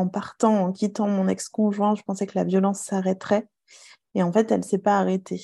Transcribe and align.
en 0.00 0.08
partant, 0.08 0.64
en 0.64 0.72
quittant 0.72 1.08
mon 1.08 1.28
ex-conjoint, 1.28 1.94
je 1.94 2.02
pensais 2.02 2.26
que 2.26 2.38
la 2.38 2.44
violence 2.44 2.80
s'arrêterait. 2.80 3.46
Et 4.14 4.22
en 4.22 4.32
fait, 4.32 4.50
elle 4.50 4.60
ne 4.60 4.64
s'est 4.64 4.78
pas 4.78 4.98
arrêtée. 4.98 5.42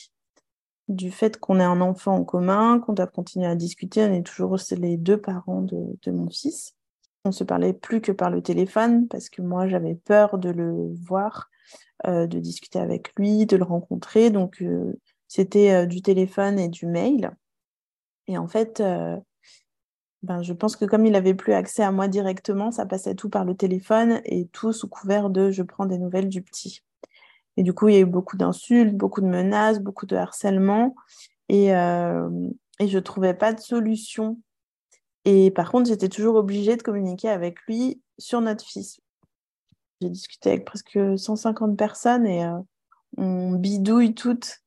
Du 0.88 1.10
fait 1.10 1.38
qu'on 1.38 1.60
ait 1.60 1.64
un 1.64 1.80
enfant 1.80 2.16
en 2.16 2.24
commun, 2.24 2.80
qu'on 2.80 2.92
doit 2.92 3.06
continuer 3.06 3.46
à 3.46 3.54
discuter, 3.54 4.04
on 4.04 4.12
est 4.12 4.22
toujours 4.22 4.56
les 4.72 4.96
deux 4.96 5.20
parents 5.20 5.62
de, 5.62 6.10
mon 6.10 6.30
fils. 6.30 6.74
On 7.24 7.32
se 7.32 7.44
parlait 7.44 7.72
plus 7.72 8.00
que 8.00 8.12
par 8.12 8.30
le 8.30 8.40
téléphone 8.40 9.08
parce 9.08 9.28
que 9.28 9.42
moi, 9.42 9.66
j'avais 9.66 9.96
peur 9.96 10.38
de 10.38 10.50
le 10.50 10.94
voir, 10.94 11.50
euh, 12.06 12.26
de 12.26 12.38
discuter 12.38 12.78
avec 12.78 13.12
lui, 13.16 13.46
de 13.46 13.56
le 13.56 13.64
rencontrer. 13.64 14.30
Donc, 14.30 14.62
euh, 14.62 14.98
c'était 15.26 15.72
euh, 15.72 15.86
du 15.86 16.02
téléphone 16.02 16.58
et 16.58 16.68
du 16.68 16.86
mail. 16.86 17.32
Et 18.28 18.38
en 18.38 18.46
fait, 18.46 18.82
ben, 20.26 20.42
je 20.42 20.52
pense 20.52 20.74
que 20.74 20.84
comme 20.84 21.06
il 21.06 21.12
n'avait 21.12 21.34
plus 21.34 21.52
accès 21.52 21.84
à 21.84 21.92
moi 21.92 22.08
directement, 22.08 22.72
ça 22.72 22.84
passait 22.84 23.14
tout 23.14 23.30
par 23.30 23.44
le 23.44 23.54
téléphone 23.54 24.20
et 24.24 24.48
tout 24.48 24.72
sous 24.72 24.88
couvert 24.88 25.30
de 25.30 25.52
je 25.52 25.62
prends 25.62 25.86
des 25.86 25.98
nouvelles 25.98 26.28
du 26.28 26.42
petit. 26.42 26.82
Et 27.56 27.62
du 27.62 27.72
coup, 27.72 27.86
il 27.88 27.94
y 27.94 27.96
a 27.96 28.00
eu 28.00 28.06
beaucoup 28.06 28.36
d'insultes, 28.36 28.96
beaucoup 28.96 29.20
de 29.20 29.28
menaces, 29.28 29.78
beaucoup 29.78 30.04
de 30.04 30.16
harcèlement. 30.16 30.96
Et, 31.48 31.72
euh, 31.76 32.28
et 32.80 32.88
je 32.88 32.96
ne 32.96 33.02
trouvais 33.02 33.34
pas 33.34 33.52
de 33.52 33.60
solution. 33.60 34.40
Et 35.24 35.52
par 35.52 35.70
contre, 35.70 35.88
j'étais 35.88 36.08
toujours 36.08 36.34
obligée 36.34 36.76
de 36.76 36.82
communiquer 36.82 37.28
avec 37.28 37.60
lui 37.68 38.02
sur 38.18 38.40
notre 38.40 38.64
fils. 38.64 39.00
J'ai 40.00 40.10
discuté 40.10 40.50
avec 40.50 40.64
presque 40.64 40.98
150 41.16 41.78
personnes 41.78 42.26
et 42.26 42.44
euh, 42.44 42.58
on 43.16 43.52
bidouille 43.52 44.14
toutes 44.14 44.60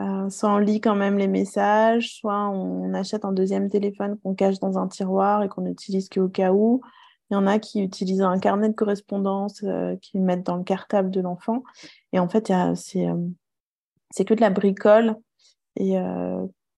euh, 0.00 0.30
soit 0.30 0.52
on 0.52 0.58
lit 0.58 0.80
quand 0.80 0.94
même 0.94 1.18
les 1.18 1.28
messages, 1.28 2.14
soit 2.14 2.48
on 2.48 2.94
achète 2.94 3.24
un 3.24 3.32
deuxième 3.32 3.68
téléphone 3.68 4.18
qu'on 4.18 4.34
cache 4.34 4.58
dans 4.58 4.78
un 4.78 4.88
tiroir 4.88 5.42
et 5.42 5.48
qu'on 5.48 5.62
n'utilise 5.62 6.08
qu'au 6.08 6.28
cas 6.28 6.52
où. 6.52 6.80
Il 7.30 7.34
y 7.34 7.36
en 7.36 7.46
a 7.46 7.58
qui 7.58 7.82
utilisent 7.82 8.22
un 8.22 8.38
carnet 8.38 8.68
de 8.68 8.74
correspondance 8.74 9.62
euh, 9.62 9.96
qu'ils 9.96 10.22
mettent 10.22 10.46
dans 10.46 10.56
le 10.56 10.64
cartable 10.64 11.10
de 11.10 11.20
l'enfant. 11.20 11.62
Et 12.12 12.18
en 12.18 12.28
fait, 12.28 12.50
euh, 12.50 12.74
c'est 12.74 14.24
que 14.24 14.34
de 14.34 14.40
la 14.40 14.50
bricole. 14.50 15.16
Et 15.76 15.94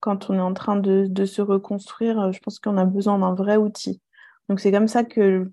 quand 0.01 0.29
on 0.29 0.35
est 0.35 0.41
en 0.41 0.53
train 0.53 0.77
de, 0.77 1.25
se 1.25 1.41
reconstruire, 1.41 2.31
je 2.31 2.39
pense 2.41 2.59
qu'on 2.59 2.77
a 2.77 2.85
besoin 2.85 3.19
d'un 3.19 3.35
vrai 3.35 3.57
outil. 3.57 4.03
Donc 4.49 4.61
c'est 4.61 4.71
comme 4.71 4.87
ça 4.87 5.03
que, 5.03 5.51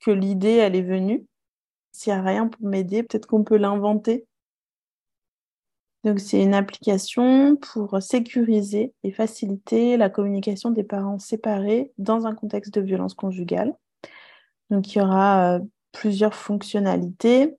que 0.00 0.10
l'idée, 0.10 0.56
elle 0.56 0.74
est 0.74 0.82
venue. 0.82 1.24
S'il 1.92 2.12
n'y 2.12 2.18
a 2.18 2.22
rien 2.22 2.48
pour 2.48 2.66
m'aider, 2.66 3.04
peut-être 3.04 3.26
qu'on 3.26 3.44
peut 3.44 3.56
l'inventer 3.56 4.26
donc, 6.06 6.20
c'est 6.20 6.40
une 6.40 6.54
application 6.54 7.56
pour 7.56 8.00
sécuriser 8.00 8.94
et 9.02 9.10
faciliter 9.10 9.96
la 9.96 10.08
communication 10.08 10.70
des 10.70 10.84
parents 10.84 11.18
séparés 11.18 11.90
dans 11.98 12.28
un 12.28 12.34
contexte 12.36 12.72
de 12.72 12.80
violence 12.80 13.14
conjugale. 13.14 13.74
Donc, 14.70 14.94
il 14.94 14.98
y 14.98 15.02
aura 15.02 15.56
euh, 15.56 15.60
plusieurs 15.90 16.34
fonctionnalités. 16.34 17.56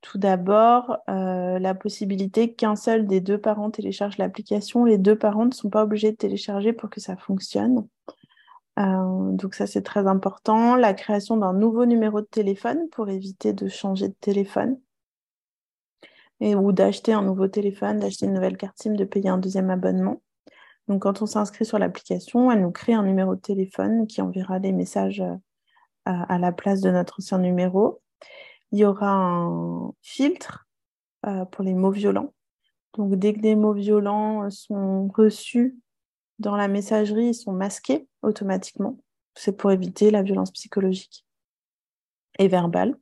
Tout 0.00 0.18
d'abord, 0.18 0.96
euh, 1.08 1.60
la 1.60 1.76
possibilité 1.76 2.54
qu'un 2.54 2.74
seul 2.74 3.06
des 3.06 3.20
deux 3.20 3.38
parents 3.38 3.70
télécharge 3.70 4.18
l'application. 4.18 4.84
Les 4.84 4.98
deux 4.98 5.16
parents 5.16 5.46
ne 5.46 5.52
sont 5.52 5.70
pas 5.70 5.84
obligés 5.84 6.10
de 6.10 6.16
télécharger 6.16 6.72
pour 6.72 6.90
que 6.90 7.00
ça 7.00 7.16
fonctionne. 7.16 7.86
Euh, 8.80 9.30
donc 9.30 9.54
ça, 9.54 9.68
c'est 9.68 9.82
très 9.82 10.08
important. 10.08 10.74
La 10.74 10.92
création 10.92 11.36
d'un 11.36 11.52
nouveau 11.52 11.86
numéro 11.86 12.20
de 12.20 12.26
téléphone 12.26 12.88
pour 12.90 13.08
éviter 13.10 13.52
de 13.52 13.68
changer 13.68 14.08
de 14.08 14.16
téléphone 14.20 14.76
et, 16.40 16.54
ou 16.54 16.72
d'acheter 16.72 17.12
un 17.12 17.22
nouveau 17.22 17.48
téléphone, 17.48 17.98
d'acheter 17.98 18.26
une 18.26 18.34
nouvelle 18.34 18.56
carte 18.56 18.78
SIM, 18.78 18.94
de 18.94 19.04
payer 19.04 19.28
un 19.28 19.38
deuxième 19.38 19.70
abonnement. 19.70 20.22
Donc, 20.88 21.02
quand 21.02 21.22
on 21.22 21.26
s'inscrit 21.26 21.64
sur 21.64 21.78
l'application, 21.78 22.50
elle 22.50 22.62
nous 22.62 22.70
crée 22.70 22.94
un 22.94 23.02
numéro 23.02 23.34
de 23.34 23.40
téléphone 23.40 24.06
qui 24.06 24.22
enverra 24.22 24.60
des 24.60 24.72
messages 24.72 25.20
euh, 25.20 25.34
à, 26.04 26.38
la 26.38 26.52
place 26.52 26.80
de 26.80 26.90
notre 26.90 27.20
ancien 27.20 27.38
numéro. 27.38 28.00
Il 28.70 28.78
y 28.78 28.84
aura 28.84 29.10
un 29.10 29.92
filtre 30.02 30.68
euh, 31.26 31.44
pour 31.46 31.64
les 31.64 31.74
mots 31.74 31.90
violents. 31.90 32.32
Donc, 32.96 33.14
dès 33.16 33.34
que 33.34 33.40
des 33.40 33.56
mots 33.56 33.72
violents 33.72 34.48
sont 34.50 35.08
reçus 35.08 35.76
dans 36.38 36.56
la 36.56 36.68
messagerie, 36.68 37.28
ils 37.28 37.34
sont 37.34 37.52
masqués 37.52 38.08
automatiquement. 38.22 38.98
C'est 39.34 39.56
pour 39.56 39.72
éviter 39.72 40.10
la 40.10 40.22
violence 40.22 40.52
psychologique 40.52 41.26
et 42.38 42.48
verbale. 42.48 42.96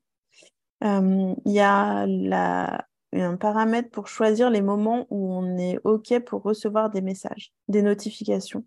Euh, 0.84 1.34
il 1.44 1.52
y 1.52 1.60
a 1.60 2.06
la 2.06 2.86
un 3.22 3.36
paramètre 3.36 3.90
pour 3.90 4.08
choisir 4.08 4.50
les 4.50 4.62
moments 4.62 5.06
où 5.10 5.32
on 5.32 5.56
est 5.56 5.78
OK 5.84 6.18
pour 6.20 6.42
recevoir 6.42 6.90
des 6.90 7.00
messages, 7.00 7.52
des 7.68 7.82
notifications. 7.82 8.64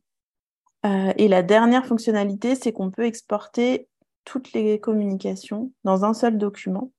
Euh, 0.86 1.14
et 1.18 1.28
la 1.28 1.44
dernière 1.44 1.86
fonctionnalité, 1.86 2.56
c'est 2.56 2.72
qu'on 2.72 2.92
peut 2.92 3.06
exporter 3.06 3.88
toutes 4.26 4.54
les 4.54 4.80
communications 4.80 5.72
dans 5.84 6.06
un 6.06 6.14
seul 6.14 6.38
document. 6.38 6.92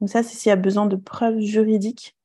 Donc 0.00 0.10
ça, 0.10 0.22
c'est 0.22 0.36
s'il 0.36 0.50
y 0.50 0.52
a 0.52 0.56
besoin 0.56 0.86
de 0.86 0.96
preuves 0.96 1.40
juridiques 1.40 2.16